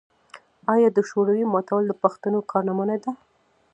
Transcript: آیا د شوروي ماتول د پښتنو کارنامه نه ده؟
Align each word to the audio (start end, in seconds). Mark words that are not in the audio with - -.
آیا 0.73 0.89
د 0.95 0.99
شوروي 1.09 1.45
ماتول 1.53 1.83
د 1.87 1.93
پښتنو 2.03 2.39
کارنامه 2.51 2.83
نه 2.89 2.97
ده؟ 3.03 3.11